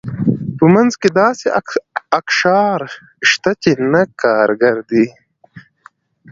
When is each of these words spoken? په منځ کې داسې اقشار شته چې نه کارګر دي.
په 0.57 0.65
منځ 0.73 0.91
کې 1.01 1.09
داسې 1.21 1.47
اقشار 2.19 2.79
شته 3.29 3.51
چې 3.61 3.71
نه 3.91 4.01
کارګر 4.21 4.77
دي. 4.91 5.05